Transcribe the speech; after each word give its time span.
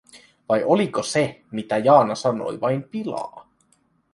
Vai 0.49 0.63
oliko 0.63 1.03
se 1.03 1.41
mitä 1.51 1.77
Jaana 1.77 2.15
sanoi 2.15 2.61
vain 2.61 2.83
pilaa? 2.83 3.47